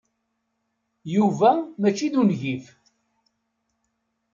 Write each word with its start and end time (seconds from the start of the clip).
Yuba 1.15 1.49
mačči 1.79 2.07
d 2.13 2.15
ungif. 2.21 2.65